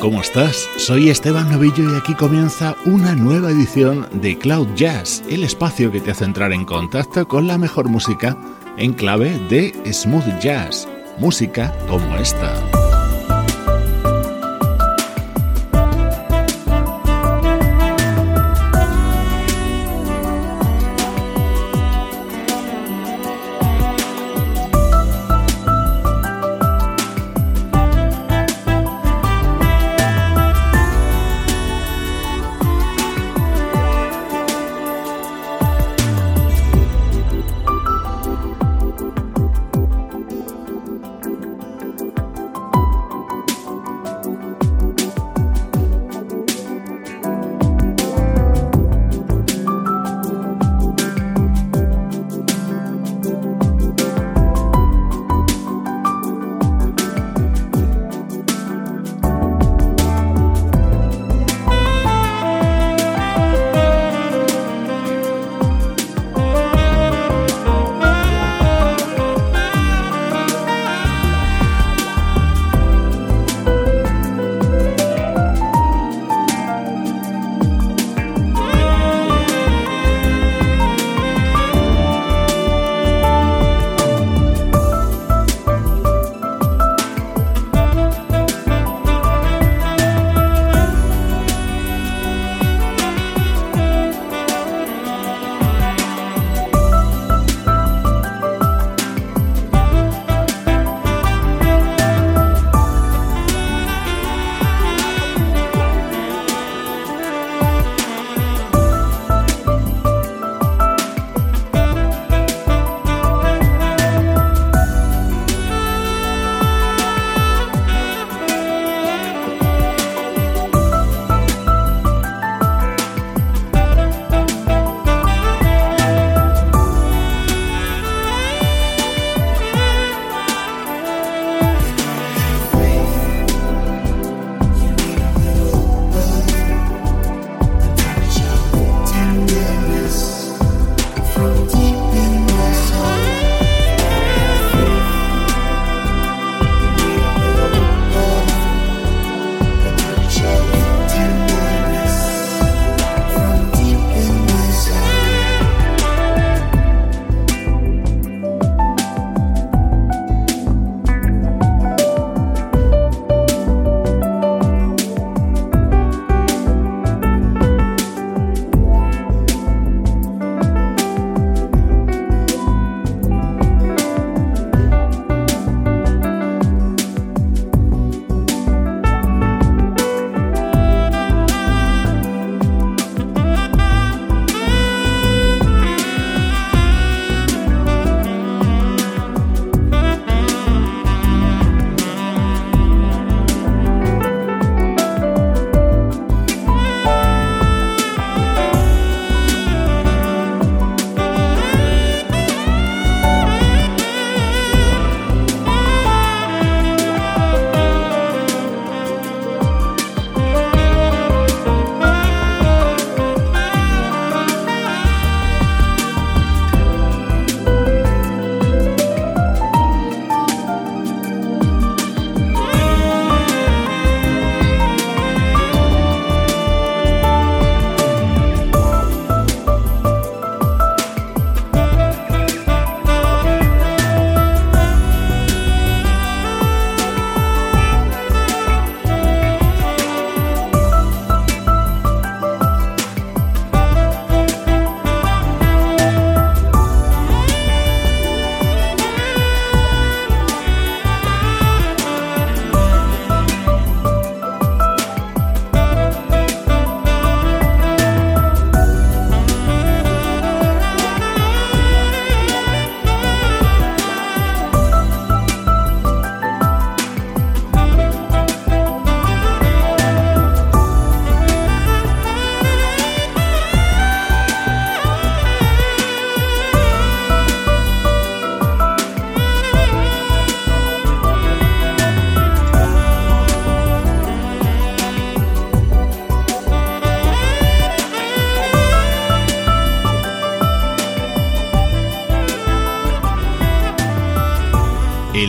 ¿Cómo 0.00 0.20
estás? 0.22 0.68
Soy 0.78 1.10
Esteban 1.10 1.50
Novillo 1.50 1.92
y 1.92 1.96
aquí 1.96 2.14
comienza 2.14 2.74
una 2.86 3.14
nueva 3.14 3.50
edición 3.50 4.08
de 4.12 4.36
Cloud 4.36 4.68
Jazz, 4.74 5.22
el 5.28 5.44
espacio 5.44 5.92
que 5.92 6.00
te 6.00 6.10
hace 6.10 6.24
entrar 6.24 6.52
en 6.52 6.64
contacto 6.64 7.28
con 7.28 7.46
la 7.46 7.58
mejor 7.58 7.88
música 7.88 8.36
en 8.78 8.94
clave 8.94 9.38
de 9.50 9.74
smooth 9.92 10.40
jazz, 10.40 10.88
música 11.18 11.74
como 11.86 12.16
esta. 12.16 12.69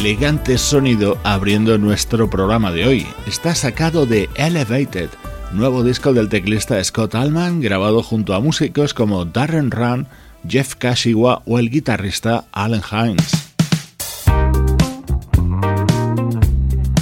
Elegante 0.01 0.57
sonido 0.57 1.19
abriendo 1.23 1.77
nuestro 1.77 2.27
programa 2.27 2.71
de 2.71 2.87
hoy. 2.87 3.05
Está 3.27 3.53
sacado 3.53 4.07
de 4.07 4.31
Elevated, 4.33 5.09
nuevo 5.51 5.83
disco 5.83 6.11
del 6.11 6.27
teclista 6.27 6.83
Scott 6.83 7.13
Allman 7.13 7.61
grabado 7.61 8.01
junto 8.01 8.33
a 8.33 8.39
músicos 8.39 8.95
como 8.95 9.25
Darren 9.25 9.69
Run, 9.69 10.07
Jeff 10.49 10.73
Kashiwa 10.73 11.43
o 11.45 11.59
el 11.59 11.69
guitarrista 11.69 12.45
Alan 12.51 12.81
Hines. 12.91 13.31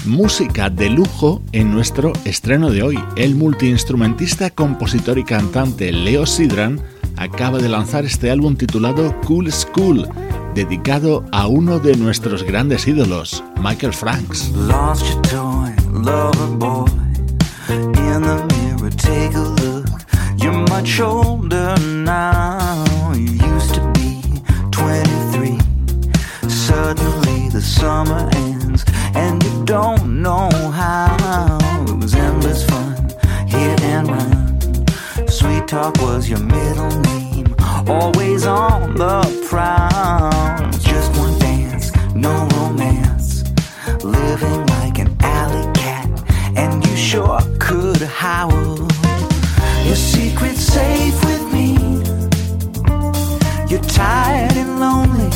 música 0.05 0.69
de 0.69 0.89
lujo 0.89 1.41
en 1.53 1.71
nuestro 1.71 2.11
estreno 2.25 2.71
de 2.71 2.83
hoy. 2.83 2.99
El 3.15 3.35
multiinstrumentista, 3.35 4.49
compositor 4.49 5.17
y 5.19 5.23
cantante 5.23 5.93
Leo 5.93 6.25
Sidran 6.25 6.81
acaba 7.15 7.59
de 7.59 7.69
lanzar 7.69 8.03
este 8.05 8.31
álbum 8.31 8.55
titulado 8.55 9.15
Cool 9.21 9.51
School, 9.51 10.09
dedicado 10.65 11.23
a 11.31 11.47
uno 11.47 11.79
de 11.79 11.95
nuestros 11.95 12.43
grandes 12.43 12.85
ídolos, 12.85 13.41
Michael 13.61 13.93
Franks. 13.93 14.51
Suddenly 26.69 27.49
the 27.49 27.61
summer 27.61 28.29
ends 28.35 28.85
and 29.15 29.43
you 29.43 29.65
don't 29.65 30.21
know 30.21 30.49
how. 30.71 31.57
It 31.87 31.97
was 31.97 32.13
endless 32.13 32.63
fun, 32.65 32.95
hit 33.47 33.81
and 33.81 34.07
run. 34.07 35.27
Sweet 35.27 35.67
talk 35.67 35.97
was 35.97 36.29
your 36.29 36.39
middle 36.39 36.89
name, 37.01 37.18
always 37.87 38.45
on 38.45 38.95
the 38.95 39.21
prowl. 39.47 40.71
Just 40.79 41.15
one 41.17 41.37
dance, 41.39 41.91
no 42.15 42.47
romance, 42.55 43.43
living 44.03 44.65
like 44.67 44.97
an 44.99 45.15
alley 45.21 45.71
cat, 45.73 46.07
and 46.55 46.83
you 46.85 46.95
sure 46.95 47.39
could 47.59 48.01
howl. 48.01 48.77
Your 49.85 49.95
secret's 49.95 50.61
safe 50.61 51.23
with 51.23 51.53
me. 51.53 51.77
You're 53.69 53.83
tired 53.83 54.57
and 54.57 54.79
lonely 54.79 55.29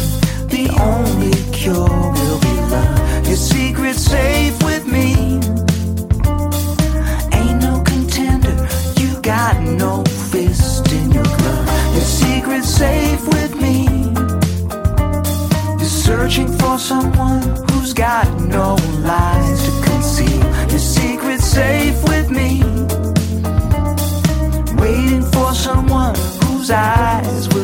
the 0.53 0.69
only 0.79 1.33
cure 1.51 1.89
will 1.89 2.39
be 2.39 2.53
love. 2.69 3.27
Your 3.27 3.37
secret's 3.37 4.03
safe 4.03 4.61
with 4.63 4.85
me. 4.85 5.12
Safe 12.73 13.27
with 13.27 13.55
me. 13.61 13.85
You're 15.79 15.95
searching 16.07 16.47
for 16.57 16.79
someone 16.79 17.43
who's 17.69 17.93
got 17.93 18.27
no 18.39 18.75
lies 19.09 19.59
to 19.65 19.71
conceal. 19.89 20.43
Your 20.71 20.79
secret's 20.79 21.45
safe 21.45 22.01
with 22.11 22.31
me. 22.31 22.63
Waiting 24.81 25.23
for 25.33 25.53
someone 25.53 26.15
whose 26.43 26.71
eyes 26.71 27.47
will 27.53 27.62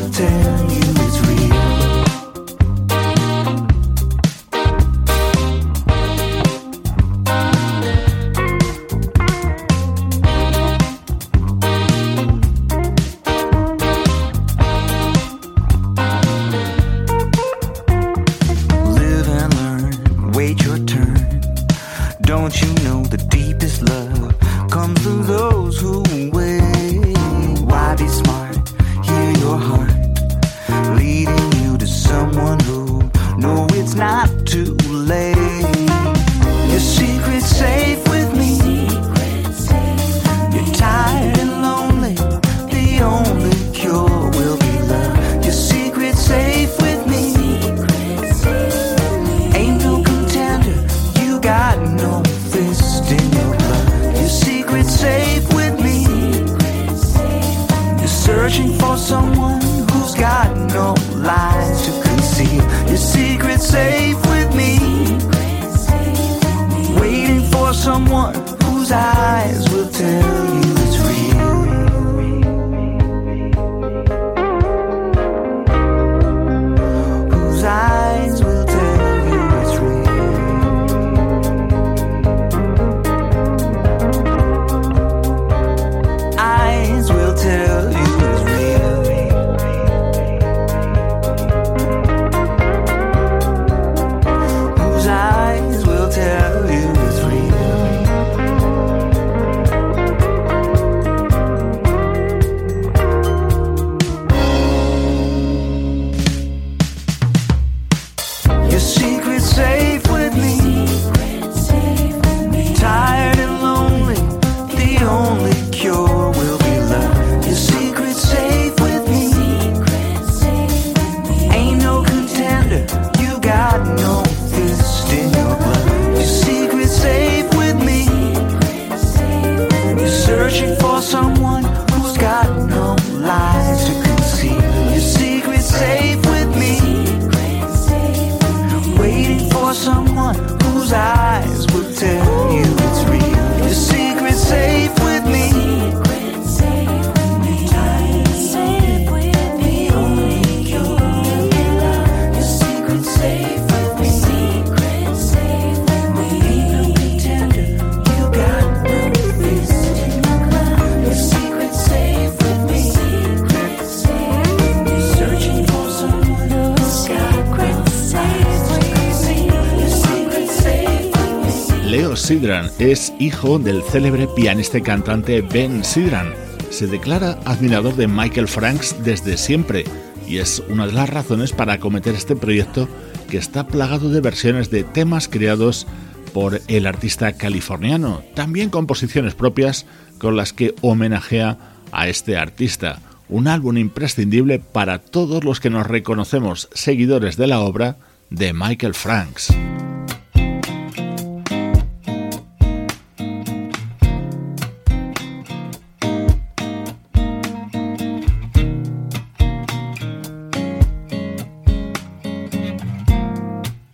es 172.78 173.12
hijo 173.20 173.60
del 173.60 173.82
célebre 173.82 174.26
pianista 174.34 174.78
y 174.78 174.82
cantante 174.82 175.40
Ben 175.40 175.84
Sidran. 175.84 176.34
Se 176.70 176.88
declara 176.88 177.38
admirador 177.44 177.94
de 177.94 178.08
Michael 178.08 178.48
Franks 178.48 178.96
desde 179.04 179.36
siempre 179.36 179.84
y 180.26 180.38
es 180.38 180.60
una 180.68 180.86
de 180.86 180.92
las 180.92 181.08
razones 181.08 181.52
para 181.52 181.74
acometer 181.74 182.14
este 182.14 182.34
proyecto 182.34 182.88
que 183.28 183.36
está 183.36 183.68
plagado 183.68 184.10
de 184.10 184.20
versiones 184.20 184.68
de 184.70 184.82
temas 184.82 185.28
creados 185.28 185.86
por 186.32 186.60
el 186.66 186.86
artista 186.86 187.32
californiano, 187.34 188.22
también 188.34 188.70
composiciones 188.70 189.34
propias 189.34 189.86
con 190.18 190.36
las 190.36 190.52
que 190.52 190.74
homenajea 190.80 191.56
a 191.92 192.08
este 192.08 192.36
artista. 192.36 192.98
Un 193.28 193.46
álbum 193.46 193.76
imprescindible 193.76 194.58
para 194.58 194.98
todos 194.98 195.44
los 195.44 195.60
que 195.60 195.70
nos 195.70 195.86
reconocemos 195.86 196.68
seguidores 196.72 197.36
de 197.36 197.46
la 197.46 197.60
obra 197.60 197.96
de 198.28 198.52
Michael 198.52 198.94
Franks. 198.94 199.54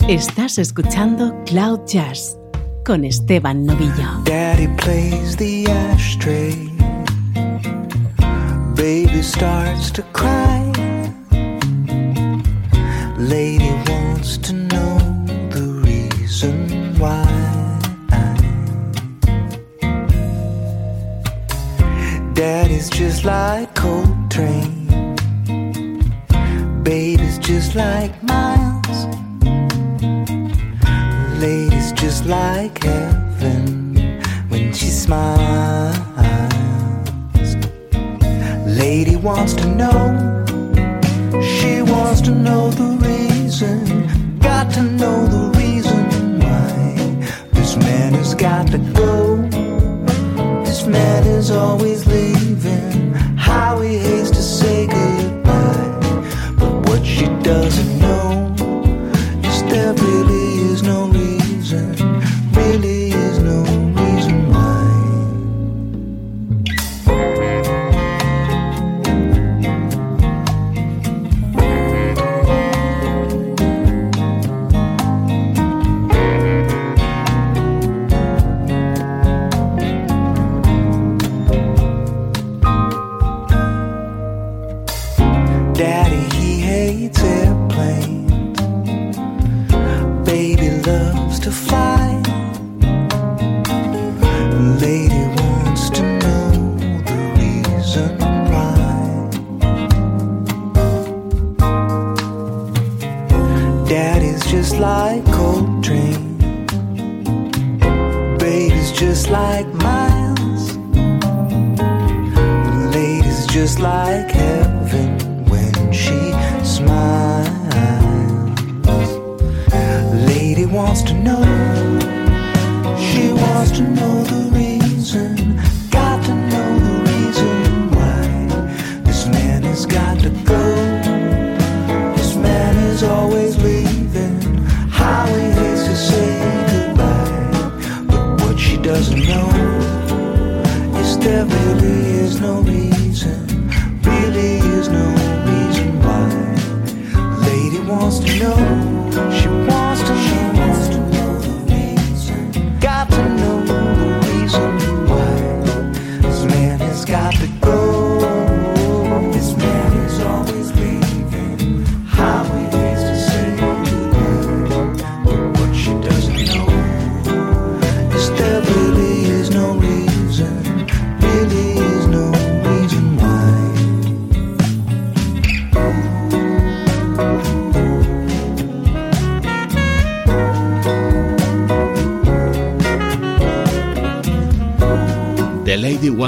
Estás 0.09 0.57
escuchando 0.59 1.35
Cloud 1.47 1.81
Jazz 1.89 2.39
con 2.85 3.05
Esteban 3.05 3.67
Novillo. 3.67 4.23
Daddy 4.23 4.69
plays 4.77 5.37
the 5.37 5.67
ashtray. 5.69 6.71
Baby 8.77 9.21
starts 9.21 9.91
to 9.91 10.05
cry. 10.13 10.63
Lady 13.19 13.73
wants 13.89 14.39
to 14.39 14.53
know 14.53 14.97
the 15.51 15.83
reason 15.83 16.95
why. 17.01 17.27
Daddy's 22.35 22.89
just 22.91 23.25
like 23.25 23.75
Coltrane. 23.75 25.17
Baby's 26.85 27.39
just 27.39 27.75
like 27.75 28.13
Miles. 28.23 28.56
Lady's 31.39 31.93
just 31.93 32.25
like 32.25 32.83
heaven 32.83 33.95
when 34.49 34.73
she 34.73 34.87
smiles. 34.87 35.99
Lady 38.67 39.17
wants 39.17 39.53
to 39.55 39.67
know, 39.67 40.45
she 41.43 41.83
wants 41.83 42.23
to 42.23 42.31
know 42.31 42.71
the 42.71 42.89
reason, 43.07 44.39
got 44.39 44.73
to 44.73 44.83
know 44.83 45.27
the 45.27 45.59
reason 45.59 46.41
why 46.41 46.95
this 47.53 47.77
man 47.77 48.15
has 48.15 48.35
got 48.35 48.67
to 48.69 48.79
go. 48.79 49.37
This 50.65 50.87
man 50.87 51.27
is 51.27 51.51
always 51.51 52.07
leaving, 52.07 53.13
how 53.37 53.81
he 53.81 53.99
hates 53.99 54.31
to 54.31 54.43
say 54.43 54.87
goodbye. 54.87 56.55
But 56.59 56.89
what 56.89 57.05
she 57.05 57.27
doesn't 57.43 57.86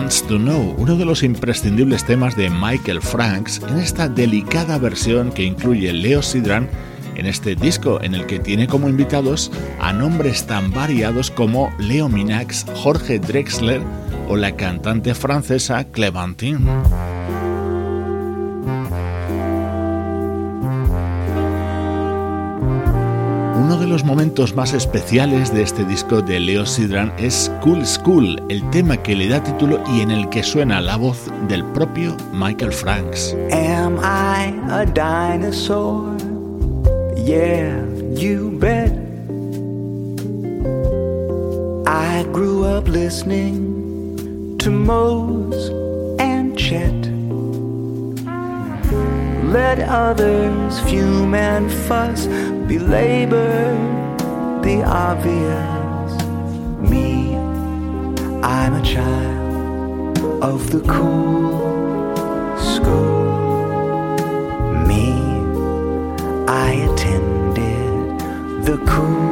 To 0.08 0.38
Know, 0.38 0.74
uno 0.78 0.96
de 0.96 1.04
los 1.04 1.22
imprescindibles 1.22 2.02
temas 2.02 2.34
de 2.34 2.48
Michael 2.48 3.02
Franks 3.02 3.60
en 3.68 3.76
esta 3.76 4.08
delicada 4.08 4.78
versión 4.78 5.30
que 5.30 5.42
incluye 5.44 5.92
Leo 5.92 6.22
Sidran 6.22 6.66
en 7.14 7.26
este 7.26 7.54
disco 7.54 8.00
en 8.00 8.14
el 8.14 8.24
que 8.24 8.38
tiene 8.38 8.66
como 8.68 8.88
invitados 8.88 9.52
a 9.78 9.92
nombres 9.92 10.46
tan 10.46 10.70
variados 10.70 11.30
como 11.30 11.70
Leo 11.78 12.08
Minax, 12.08 12.64
Jorge 12.76 13.18
Drexler 13.18 13.82
o 14.28 14.36
la 14.36 14.56
cantante 14.56 15.14
francesa 15.14 15.84
Clementine. 15.84 16.58
Momentos 24.08 24.56
más 24.56 24.72
especiales 24.72 25.52
de 25.52 25.60
este 25.60 25.84
disco 25.84 26.22
de 26.22 26.40
Leo 26.40 26.64
Sidran 26.64 27.12
es 27.18 27.52
Cool 27.60 27.84
School, 27.84 28.42
el 28.48 28.68
tema 28.70 28.96
que 28.96 29.14
le 29.14 29.28
da 29.28 29.42
título 29.42 29.84
y 29.94 30.00
en 30.00 30.10
el 30.10 30.30
que 30.30 30.42
suena 30.42 30.80
la 30.80 30.96
voz 30.96 31.26
del 31.46 31.62
propio 31.62 32.16
Michael 32.32 32.72
Franks. 32.72 33.36
Let 49.48 49.78
others 49.78 50.78
fume 50.80 51.34
and 51.34 51.72
fuss, 51.72 52.26
belabor 52.68 53.72
the 54.62 54.82
obvious. 54.84 56.12
Me, 56.78 57.34
I'm 58.42 58.74
a 58.74 58.82
child 58.82 60.18
of 60.44 60.70
the 60.70 60.80
cool 60.80 62.16
school. 62.58 63.24
Me, 64.86 65.12
I 66.46 66.86
attended 66.92 68.20
the 68.66 68.76
cool 68.86 69.27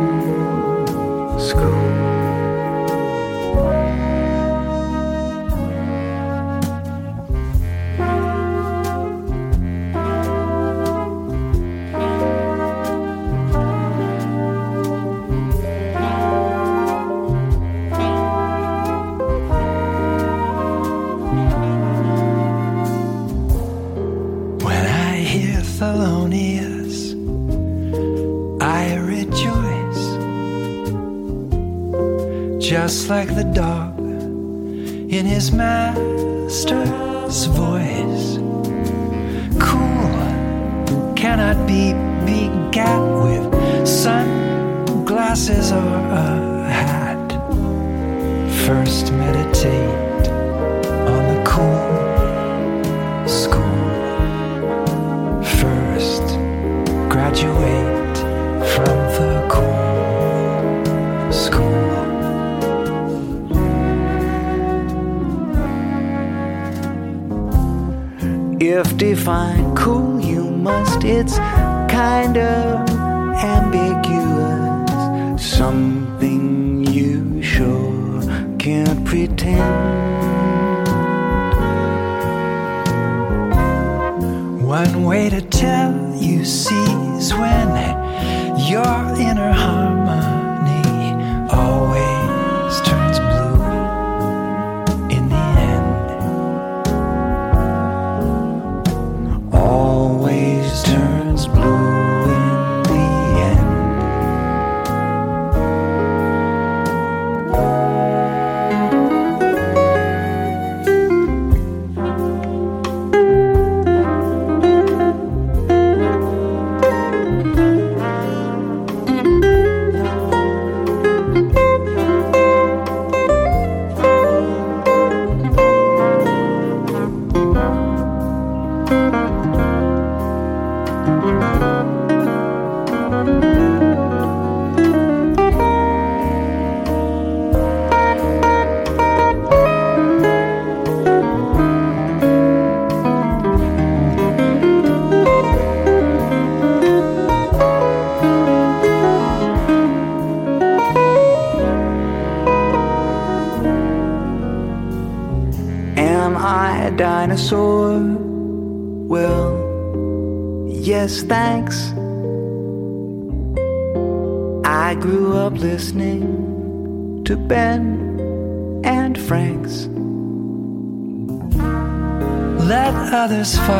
just 32.82 33.08
like 33.08 33.34
the 33.34 33.42
dog 33.42 33.98
in 33.98 35.24
his 35.24 35.50
master's 35.50 37.46
voice. 37.46 38.36
Cool 39.58 41.14
cannot 41.14 41.56
be 41.66 41.94
begat 42.30 43.00
with 43.24 43.44
sunglasses 43.88 45.72
or 45.72 45.94
a 46.24 46.68
hat. 46.68 47.28
First, 48.66 49.10
meditate 49.10 50.28
on 51.12 51.22
the 51.32 51.40
cool 51.52 51.88
school. 53.26 53.80
First, 55.62 56.26
graduate 57.08 57.75
define 68.84 69.74
cool, 69.74 70.20
you 70.20 70.50
must. 70.50 71.02
It's 71.02 71.38
kind 71.88 72.36
of 72.36 72.88
ambiguous. 73.38 74.90
Something 75.42 76.84
you 76.84 77.42
sure 77.42 78.20
can't 78.58 79.02
pretend. 79.06 79.96
One 84.62 85.04
way 85.04 85.30
to 85.30 85.40
tell 85.40 86.14
you 86.14 86.44
see 86.44 86.92
is 87.16 87.32
when 87.32 87.66
your 88.68 89.18
inner 89.18 89.52
harmony 89.52 89.85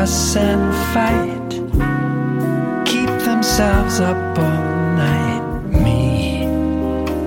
fuss 0.07 0.37
and 0.37 0.73
fight, 0.93 1.51
keep 2.85 3.11
themselves 3.25 4.01
up 4.01 4.39
all 4.39 4.95
night. 4.97 5.43
Me, 5.69 6.47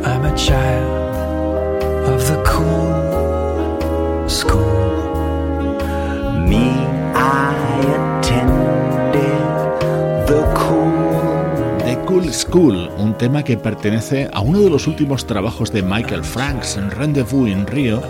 I'm 0.05 0.23
a 0.25 0.33
child 0.35 1.83
of 2.07 2.25
the 2.27 2.41
cool 2.45 4.29
school. 4.29 5.03
Me, 6.47 6.71
I 7.15 7.55
attended 7.95 9.17
the 10.27 10.41
cool. 10.55 10.99
The 11.79 11.95
Cool 12.05 12.33
School, 12.33 12.89
un 12.97 13.17
tema 13.17 13.43
que 13.43 13.57
pertenece 13.57 14.29
a 14.31 14.39
uno 14.39 14.59
de 14.59 14.69
los 14.69 14.87
últimos 14.87 15.25
trabajos 15.25 15.71
de 15.71 15.81
Michael 15.83 16.23
Franks 16.23 16.77
en 16.77 16.91
Rendezvous 16.91 17.49
en 17.49 17.67
Río 17.67 18.01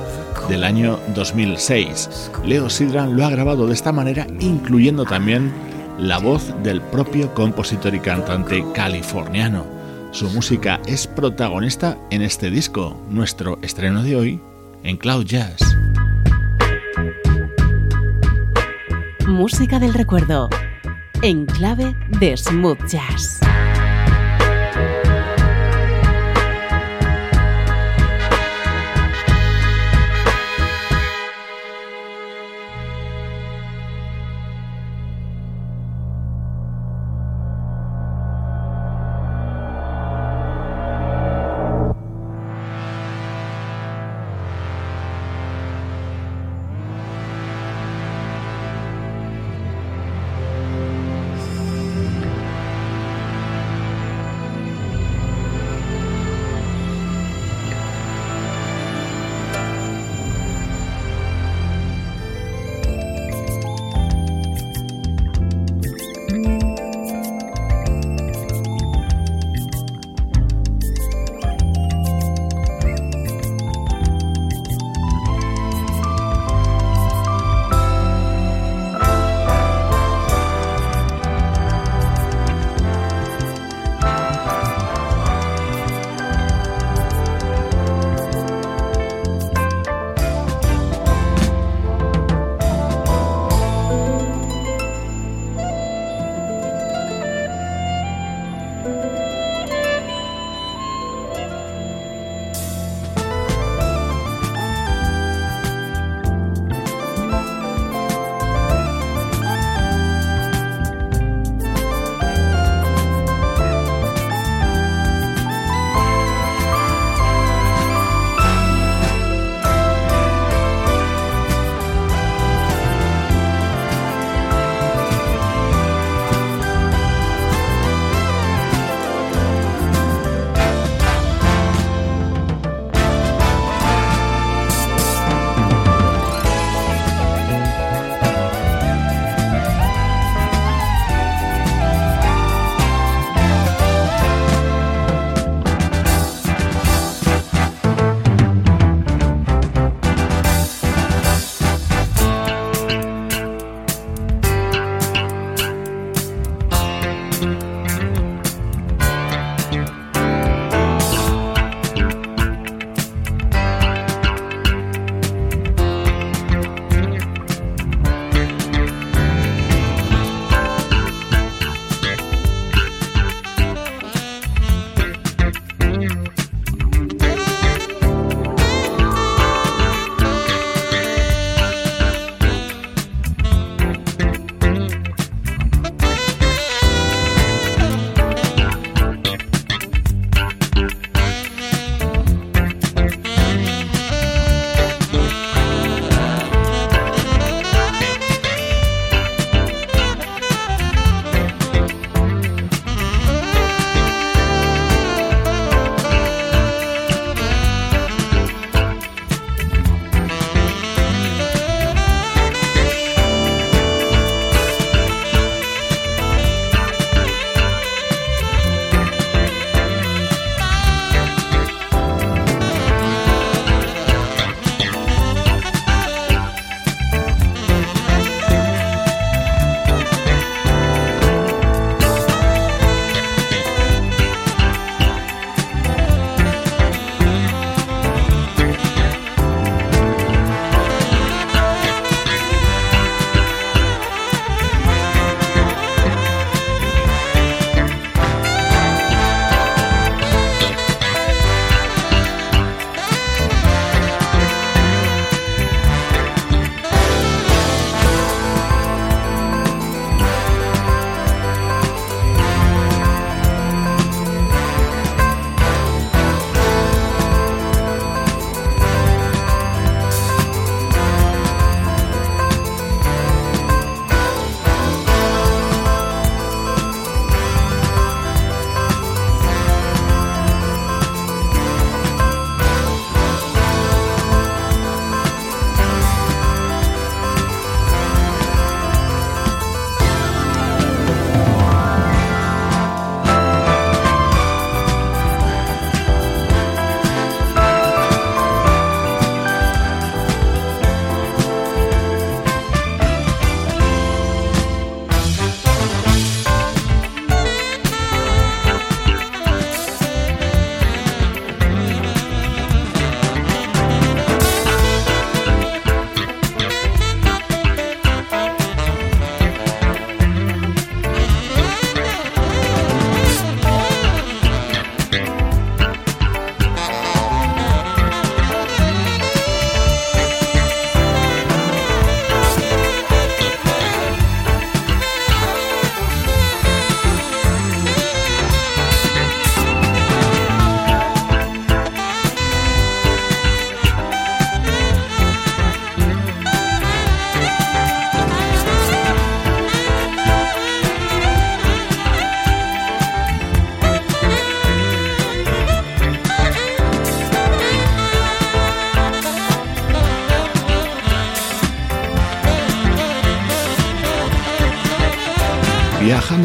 del 0.50 0.64
año 0.64 1.00
2006. 1.16 2.32
Leo 2.44 2.70
Sidran 2.70 3.16
lo 3.16 3.24
ha 3.26 3.30
grabado 3.30 3.68
de 3.68 3.74
esta 3.74 3.92
manera, 3.92 4.26
incluyendo 4.40 5.06
también 5.06 5.52
la 6.00 6.18
voz 6.18 6.54
del 6.64 6.82
propio 6.82 7.34
compositor 7.34 7.94
y 7.94 8.00
cantante 8.00 8.66
californiano. 8.74 9.66
Su 10.12 10.30
música 10.30 10.82
es 10.88 11.06
protagonista 11.06 11.98
en 12.10 12.24
este 12.24 12.50
disco, 12.50 13.00
nuestro 13.10 13.60
estreno 13.62 14.02
de 14.02 14.16
hoy 14.16 14.42
en 14.84 14.98
Cloud 14.98 15.26
Jazz. 15.26 15.62
Música 19.28 19.80
del 19.80 19.94
recuerdo. 19.94 20.50
En 21.22 21.46
clave 21.46 21.96
de 22.20 22.36
smooth 22.36 22.80
jazz. 22.88 23.40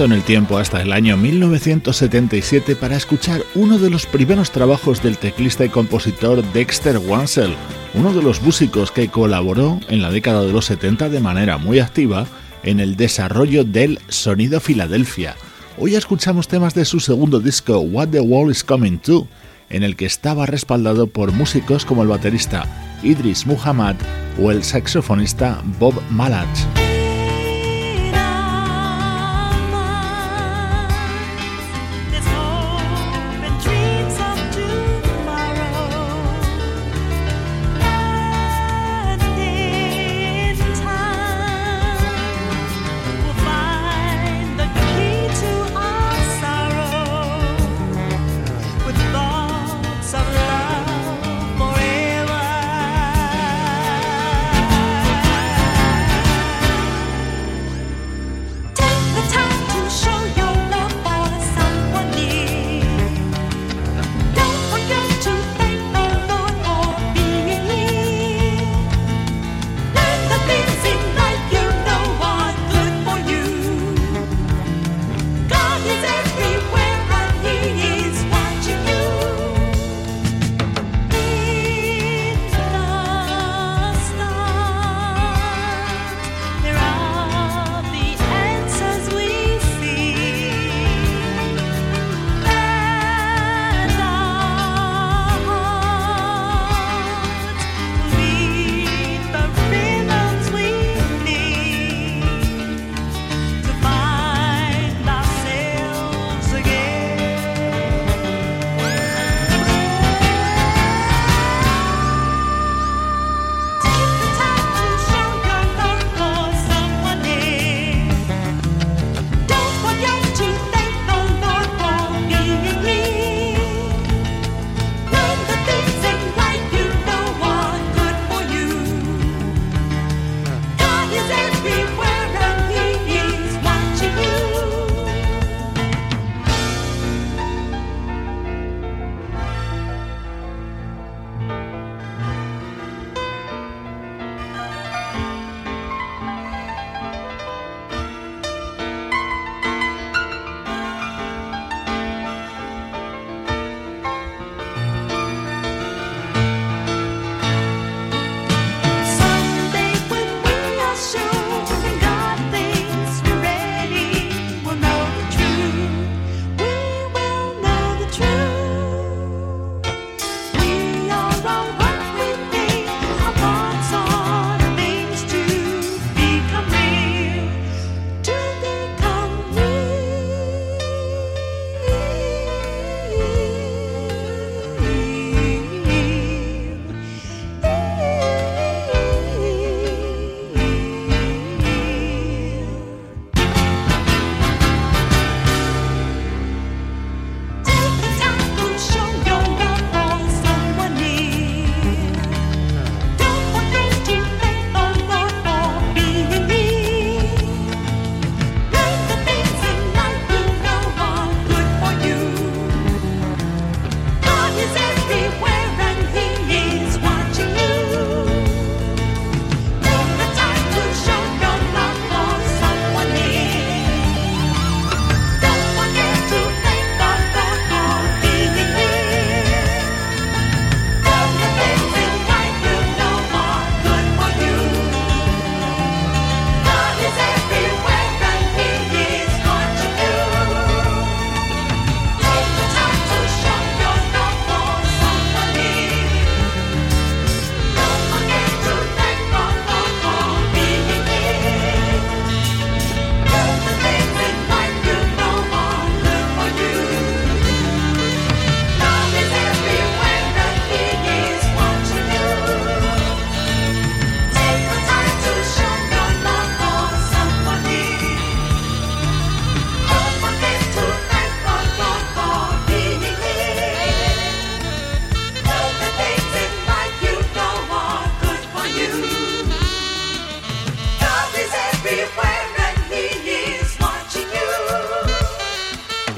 En 0.05 0.13
el 0.13 0.23
tiempo 0.23 0.59
hasta 0.59 0.83
el 0.83 0.93
año 0.93 1.17
1977 1.17 2.77
para 2.77 2.97
escuchar 2.97 3.43
uno 3.55 3.79
de 3.79 3.91
los 3.91 4.07
primeros 4.07 4.51
trabajos 4.51 5.03
del 5.03 5.17
teclista 5.17 5.65
y 5.65 5.69
compositor 5.69 6.43
Dexter 6.53 6.99
Wansel, 6.99 7.55
uno 7.95 8.13
de 8.13 8.23
los 8.23 8.43
músicos 8.43 8.91
que 8.91 9.09
colaboró 9.09 9.81
en 9.89 10.03
la 10.03 10.11
década 10.11 10.43
de 10.43 10.53
los 10.53 10.67
70 10.67 11.09
de 11.09 11.21
manera 11.21 11.59
muy 11.59 11.79
activa 11.79 12.27
en 12.63 12.81
el 12.81 12.97
desarrollo 12.97 13.65
del 13.65 13.99
sonido 14.09 14.61
Filadelfia. 14.61 15.37
Hoy 15.79 15.95
escuchamos 15.95 16.49
temas 16.49 16.75
de 16.75 16.85
su 16.85 17.01
segundo 17.01 17.41
disco 17.41 17.81
What 17.81 18.09
the 18.09 18.21
World 18.21 18.53
is 18.53 18.63
Coming 18.63 18.99
To, 18.99 19.27
en 19.71 19.83
el 19.83 19.97
que 19.97 20.07
estaba 20.07 20.45
respaldado 20.45 21.07
por 21.07 21.33
músicos 21.33 21.85
como 21.85 22.03
el 22.03 22.09
baterista 22.09 22.67
Idris 23.03 23.47
Muhammad 23.47 23.97
o 24.41 24.51
el 24.51 24.65
saxofonista 24.65 25.63
Bob 25.79 25.95
Malach. 26.11 26.84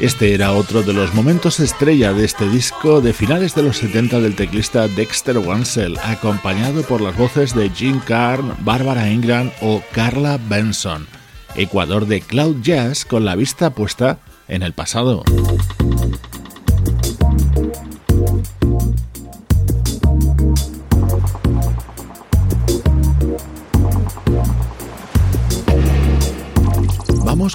Este 0.07 0.35
era 0.35 0.53
otro 0.53 0.85
de 0.85 0.93
los 0.93 1.15
momentos 1.15 1.59
estrella 1.59 2.13
de 2.13 2.25
este 2.25 2.49
disco 2.49 3.01
de 3.01 3.13
finales 3.13 3.57
de 3.57 3.65
los 3.65 3.79
70 3.79 4.21
del 4.21 4.37
teclista 4.37 4.87
Dexter 4.87 5.37
Wansel, 5.39 5.99
acompañado 5.99 6.83
por 6.83 7.01
las 7.01 7.17
voces 7.17 7.57
de 7.57 7.69
Jim 7.71 7.99
Carn, 8.07 8.55
Barbara 8.61 9.11
Ingram 9.11 9.51
o 9.61 9.83
Carla 9.91 10.39
Benson. 10.49 11.09
Ecuador 11.57 12.07
de 12.07 12.21
Cloud 12.21 12.63
Jazz 12.63 13.05
con 13.05 13.25
la 13.25 13.35
vista 13.35 13.71
puesta 13.71 14.21
en 14.47 14.63
el 14.63 14.75
pasado. 14.75 15.25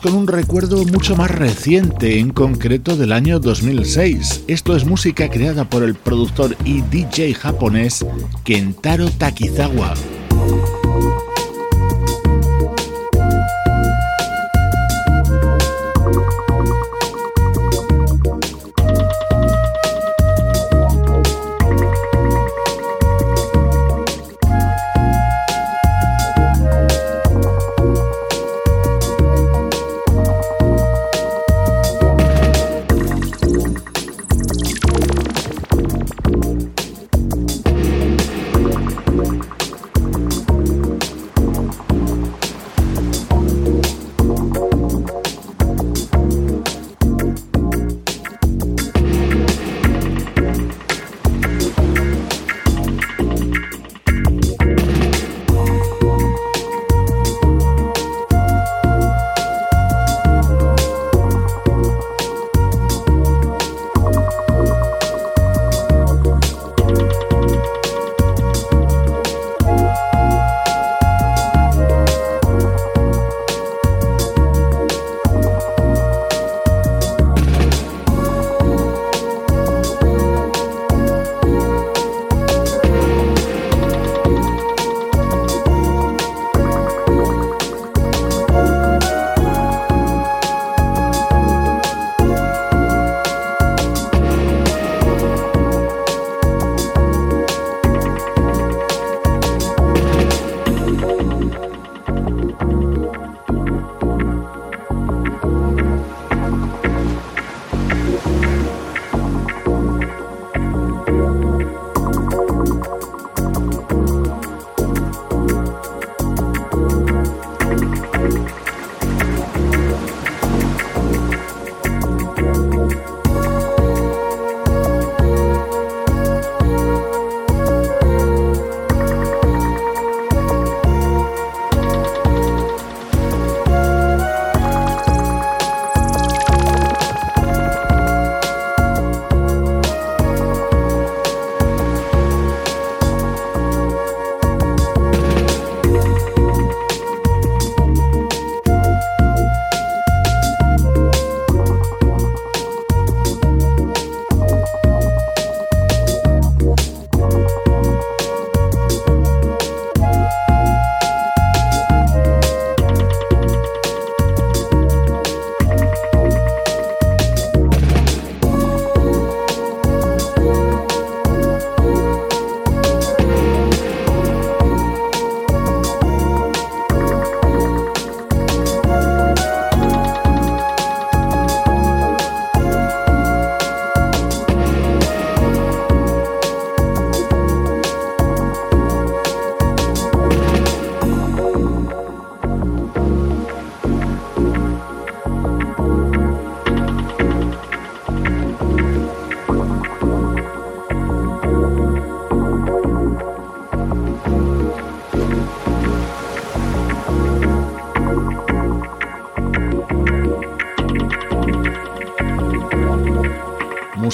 Con 0.02 0.16
un 0.16 0.26
recuerdo 0.26 0.84
mucho 0.86 1.16
más 1.16 1.30
reciente, 1.30 2.18
en 2.18 2.32
concreto 2.32 2.96
del 2.98 3.12
año 3.12 3.40
2006. 3.40 4.46
Esto 4.48 4.76
es 4.76 4.84
música 4.84 5.30
creada 5.30 5.70
por 5.70 5.84
el 5.84 5.94
productor 5.94 6.58
y 6.66 6.82
DJ 6.82 7.36
japonés 7.36 8.04
Kentaro 8.44 9.12
Takizawa. 9.12 9.94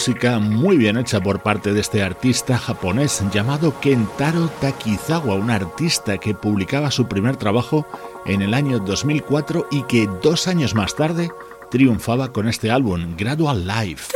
Música 0.07 0.39
muy 0.39 0.77
bien 0.77 0.95
hecha 0.95 1.19
por 1.19 1.43
parte 1.43 1.73
de 1.73 1.81
este 1.81 2.01
artista 2.01 2.57
japonés 2.57 3.21
llamado 3.33 3.77
Kentaro 3.81 4.47
Takizawa, 4.61 5.35
un 5.35 5.51
artista 5.51 6.17
que 6.17 6.33
publicaba 6.33 6.91
su 6.91 7.09
primer 7.09 7.35
trabajo 7.35 7.85
en 8.25 8.41
el 8.41 8.53
año 8.53 8.79
2004 8.79 9.67
y 9.69 9.83
que 9.83 10.07
dos 10.23 10.47
años 10.47 10.75
más 10.75 10.95
tarde 10.95 11.29
triunfaba 11.69 12.31
con 12.31 12.47
este 12.47 12.71
álbum, 12.71 13.17
Gradual 13.17 13.67
Life. 13.67 14.13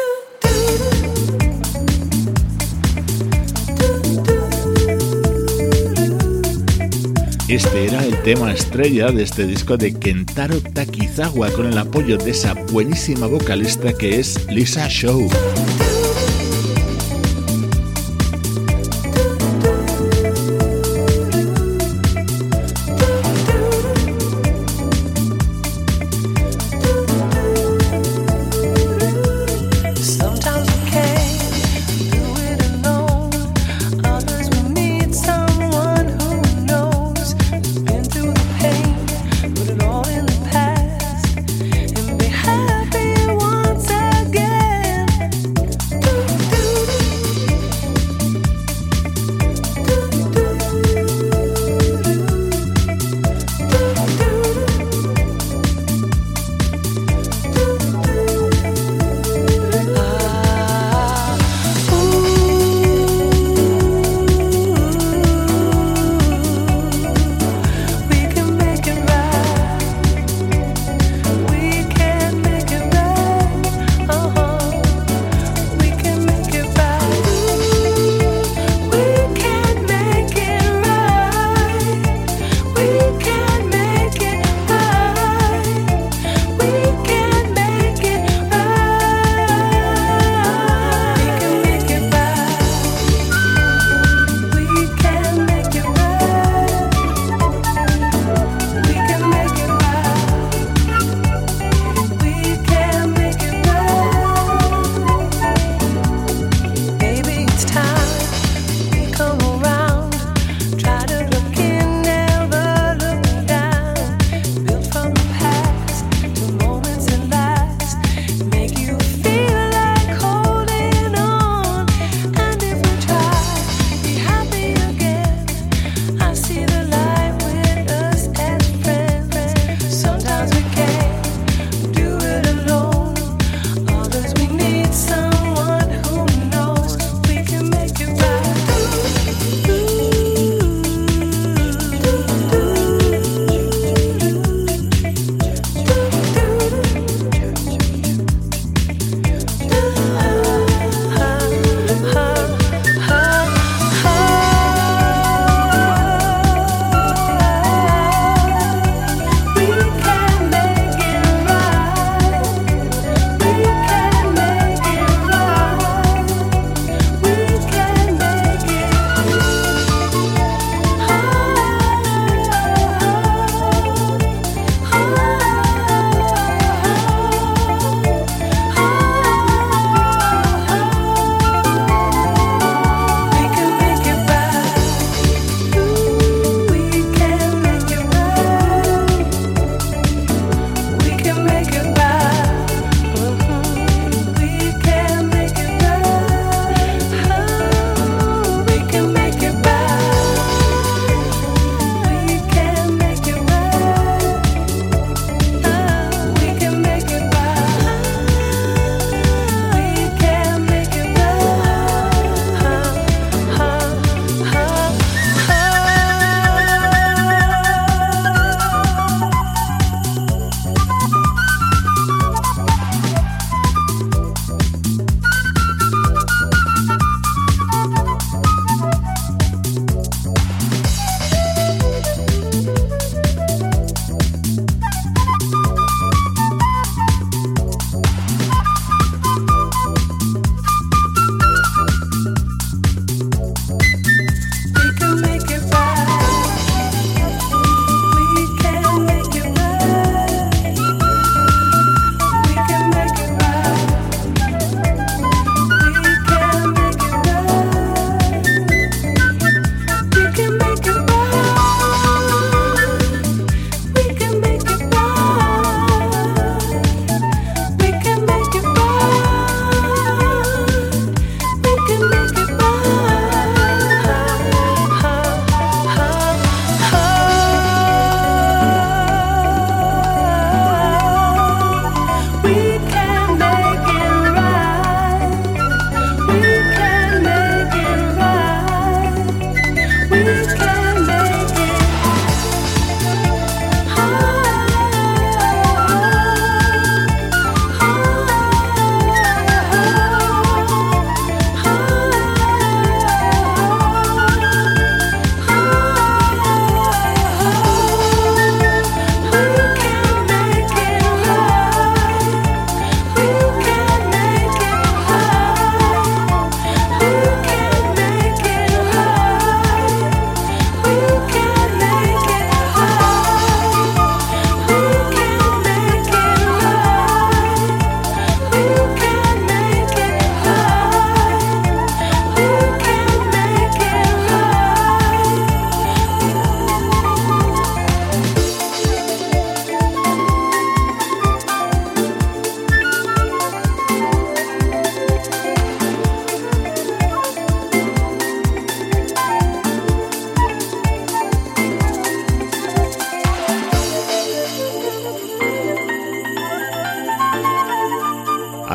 Este 7.49 7.87
era 7.87 8.05
el 8.05 8.15
tema 8.23 8.53
estrella 8.53 9.11
de 9.11 9.23
este 9.23 9.45
disco 9.45 9.75
de 9.75 9.93
Kentaro 9.93 10.61
Takizawa 10.61 11.49
con 11.49 11.65
el 11.65 11.77
apoyo 11.77 12.17
de 12.17 12.31
esa 12.31 12.53
buenísima 12.71 13.27
vocalista 13.27 13.91
que 13.91 14.21
es 14.21 14.47
Lisa 14.47 14.87
Show. 14.87 15.27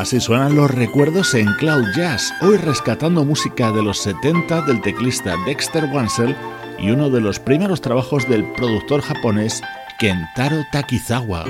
Así 0.07 0.21
suenan 0.21 0.55
los 0.55 0.71
recuerdos 0.71 1.33
en 1.33 1.53
Cloud 1.55 1.83
Jazz, 1.93 2.31
hoy 2.41 2.55
rescatando 2.55 3.25
música 3.25 3.73
de 3.73 3.83
los 3.83 3.97
70 3.97 4.61
del 4.61 4.81
teclista 4.81 5.35
Dexter 5.45 5.83
Wansel 5.83 6.33
y 6.79 6.91
uno 6.91 7.09
de 7.09 7.19
los 7.19 7.41
primeros 7.41 7.81
trabajos 7.81 8.25
del 8.29 8.49
productor 8.53 9.01
japonés 9.01 9.61
Kentaro 9.99 10.63
Takizawa. 10.71 11.43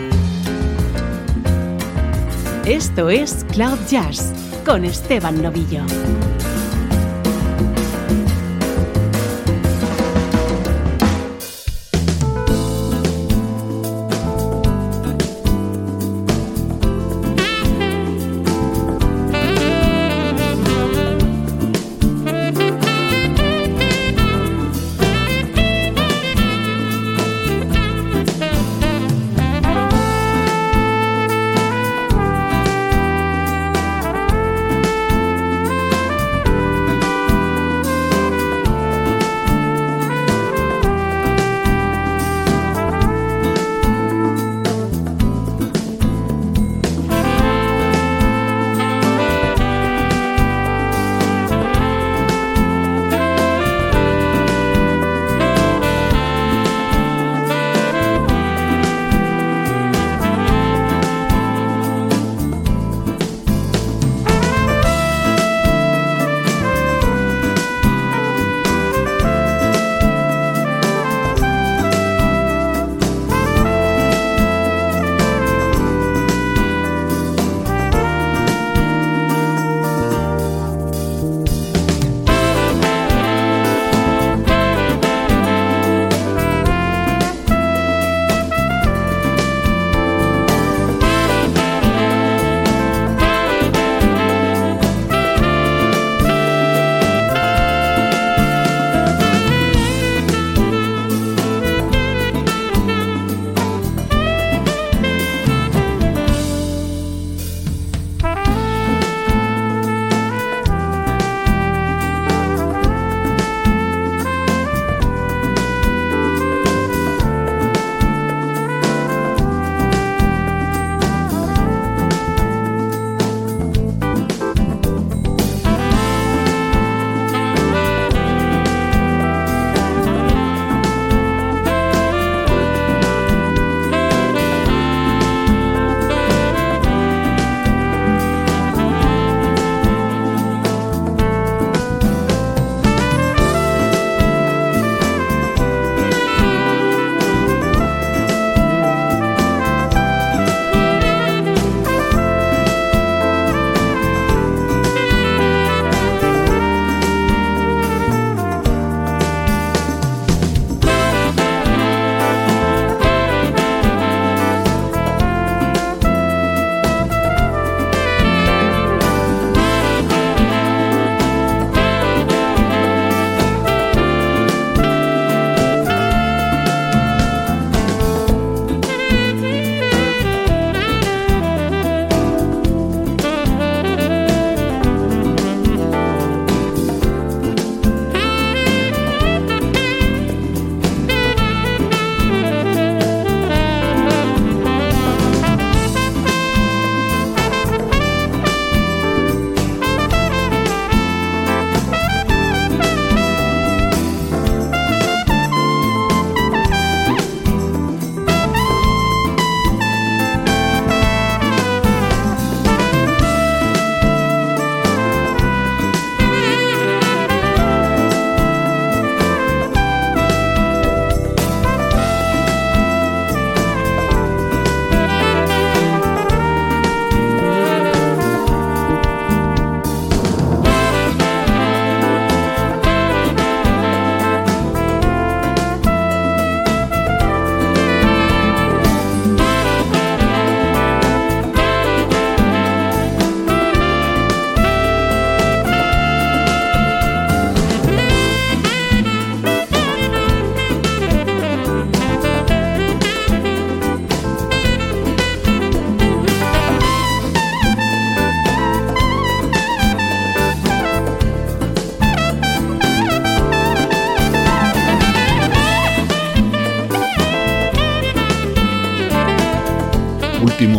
Esto 2.66 3.12
es 3.12 3.46
Cloud 3.52 3.78
Jazz 3.88 4.34
con 4.66 4.86
Esteban 4.86 5.40
Novillo. 5.40 5.84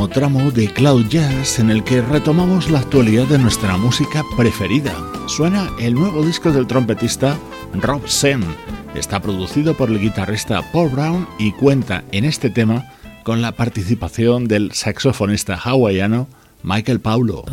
Tramo 0.08 0.50
de 0.50 0.68
Cloud 0.68 1.06
Jazz 1.08 1.58
en 1.58 1.70
el 1.70 1.84
que 1.84 2.00
retomamos 2.00 2.70
la 2.70 2.80
actualidad 2.80 3.26
de 3.26 3.38
nuestra 3.38 3.76
música 3.76 4.24
preferida. 4.36 4.94
Suena 5.26 5.70
el 5.78 5.94
nuevo 5.94 6.24
disco 6.24 6.50
del 6.50 6.66
trompetista 6.66 7.36
Rob 7.74 8.06
Sen. 8.08 8.42
Está 8.94 9.20
producido 9.20 9.76
por 9.76 9.90
el 9.90 10.00
guitarrista 10.00 10.62
Paul 10.72 10.90
Brown 10.90 11.28
y 11.38 11.52
cuenta 11.52 12.04
en 12.12 12.24
este 12.24 12.50
tema 12.50 12.86
con 13.22 13.42
la 13.42 13.52
participación 13.52 14.48
del 14.48 14.72
saxofonista 14.72 15.56
hawaiano 15.56 16.28
Michael 16.62 17.00
Paulo. 17.00 17.44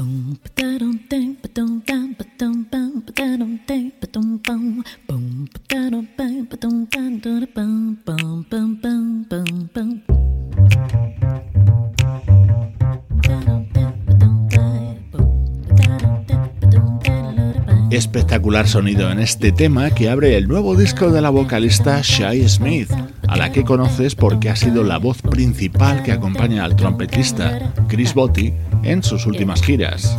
Espectacular 18.35 18.67
sonido 18.67 19.09
en 19.11 19.19
este 19.19 19.53
tema 19.53 19.91
que 19.91 20.09
abre 20.09 20.35
el 20.35 20.49
nuevo 20.49 20.75
disco 20.75 21.09
de 21.09 21.21
la 21.21 21.29
vocalista 21.29 22.01
Shai 22.03 22.45
Smith, 22.49 22.91
a 23.29 23.37
la 23.37 23.53
que 23.53 23.63
conoces 23.63 24.13
porque 24.13 24.49
ha 24.49 24.57
sido 24.57 24.83
la 24.83 24.97
voz 24.97 25.21
principal 25.21 26.03
que 26.03 26.11
acompaña 26.11 26.65
al 26.65 26.75
trompetista 26.75 27.73
Chris 27.87 28.13
Botti 28.13 28.53
en 28.83 29.03
sus 29.03 29.25
últimas 29.25 29.61
giras. 29.61 30.17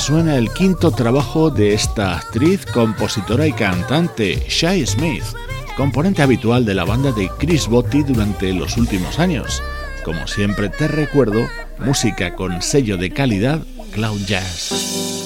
Suena 0.00 0.36
el 0.36 0.50
quinto 0.50 0.90
trabajo 0.90 1.50
de 1.50 1.74
esta 1.74 2.16
actriz, 2.16 2.64
compositora 2.64 3.46
y 3.46 3.52
cantante, 3.52 4.42
Shai 4.48 4.86
Smith, 4.86 5.24
componente 5.76 6.22
habitual 6.22 6.64
de 6.64 6.74
la 6.74 6.84
banda 6.84 7.12
de 7.12 7.28
Chris 7.38 7.68
Botti 7.68 8.02
durante 8.02 8.52
los 8.54 8.78
últimos 8.78 9.18
años. 9.18 9.62
Como 10.02 10.26
siempre 10.26 10.70
te 10.70 10.88
recuerdo, 10.88 11.46
música 11.78 12.34
con 12.34 12.62
sello 12.62 12.96
de 12.96 13.10
calidad 13.10 13.62
Cloud 13.92 14.20
Jazz. 14.26 15.19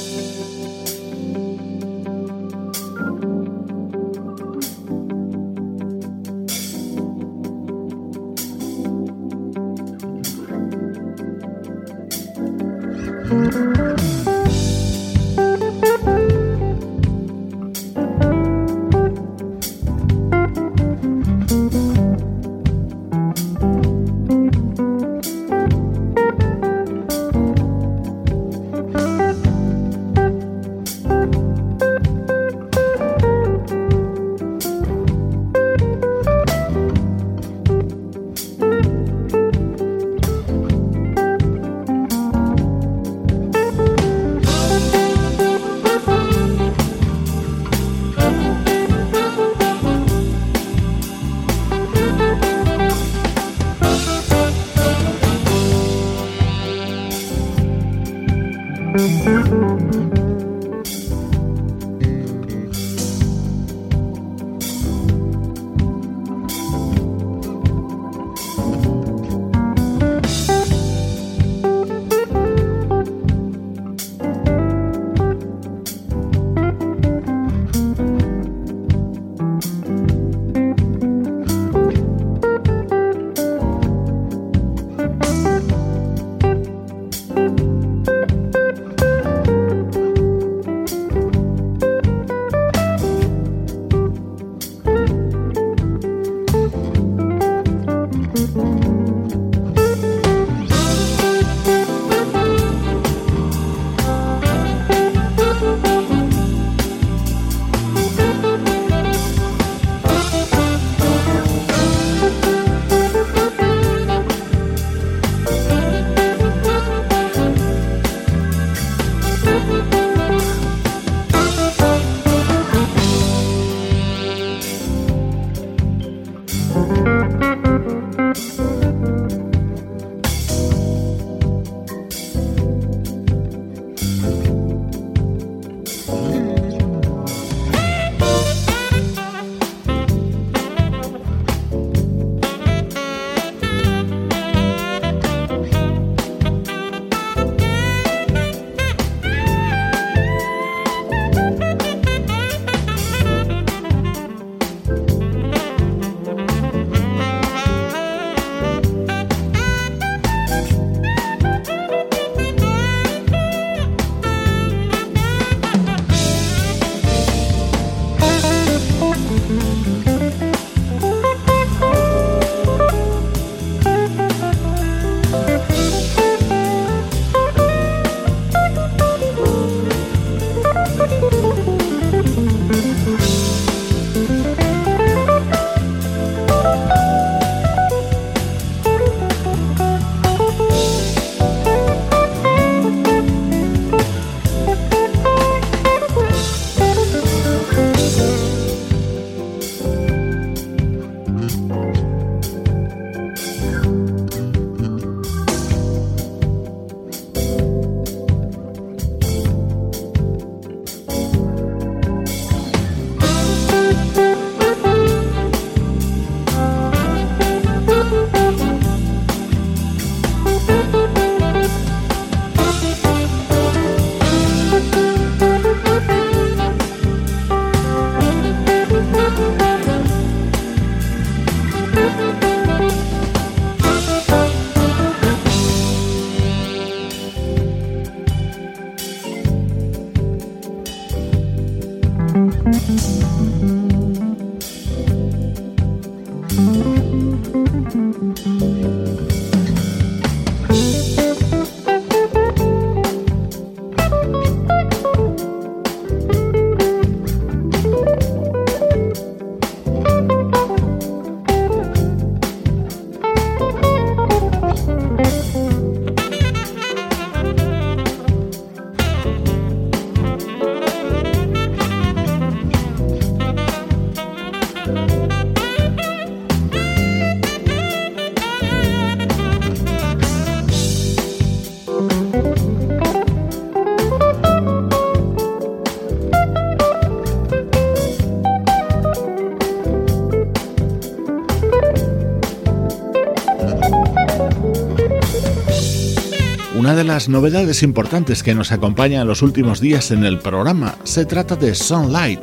Las 297.06 297.28
novedades 297.28 297.82
importantes 297.82 298.42
que 298.42 298.54
nos 298.54 298.72
acompaña 298.72 299.20
en 299.20 299.28
los 299.28 299.42
últimos 299.42 299.80
días 299.80 300.10
en 300.10 300.24
el 300.24 300.38
programa. 300.38 300.96
Se 301.04 301.24
trata 301.24 301.56
de 301.56 301.74
Sunlight, 301.74 302.40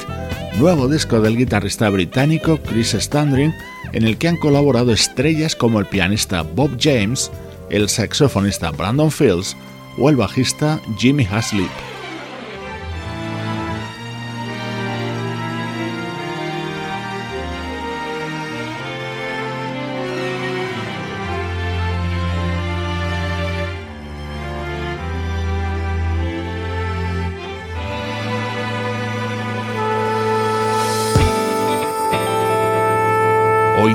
nuevo 0.58 0.88
disco 0.88 1.20
del 1.20 1.38
guitarrista 1.38 1.90
británico 1.90 2.60
Chris 2.66 2.92
Standring, 2.92 3.54
en 3.94 4.04
el 4.04 4.18
que 4.18 4.28
han 4.28 4.38
colaborado 4.38 4.92
estrellas 4.92 5.56
como 5.56 5.80
el 5.80 5.88
pianista 5.88 6.44
Bob 6.44 6.78
James, 6.80 7.32
el 7.70 7.90
saxofonista 7.90 8.72
Brandon 8.72 9.12
Fields 9.12 9.58
o 9.98 10.10
el 10.10 10.16
bajista 10.16 10.80
Jimmy 10.98 11.28
Haslip. 11.30 11.91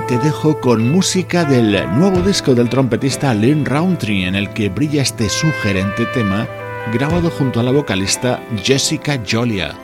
Te 0.08 0.18
dejo 0.18 0.60
con 0.60 0.90
música 0.90 1.44
del 1.44 1.72
nuevo 1.98 2.20
disco 2.20 2.54
del 2.54 2.68
trompetista 2.68 3.34
Lynn 3.34 3.64
Roundtree 3.64 4.26
en 4.26 4.36
el 4.36 4.50
que 4.50 4.68
brilla 4.68 5.02
este 5.02 5.28
sugerente 5.28 6.06
tema 6.06 6.46
grabado 6.92 7.30
junto 7.30 7.58
a 7.58 7.64
la 7.64 7.72
vocalista 7.72 8.40
Jessica 8.62 9.20
Jolia. 9.28 9.74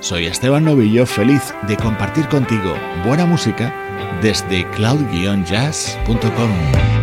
Soy 0.00 0.26
Esteban 0.26 0.64
Novillo, 0.64 1.06
feliz 1.06 1.54
de 1.66 1.76
compartir 1.76 2.28
contigo 2.28 2.74
buena 3.06 3.24
música 3.24 3.74
desde 4.20 4.68
cloud-jazz.com. 4.72 6.99